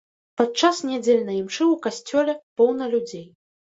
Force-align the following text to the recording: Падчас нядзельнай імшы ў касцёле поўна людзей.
Падчас 0.39 0.79
нядзельнай 0.93 1.39
імшы 1.43 1.63
ў 1.73 1.85
касцёле 1.87 2.39
поўна 2.61 2.93
людзей. 2.97 3.27